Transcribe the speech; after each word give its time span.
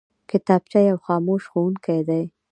کتابچه 0.29 0.79
یو 0.89 0.97
خاموش 1.05 1.43
ښوونکی 1.51 1.99
دی 2.07 2.23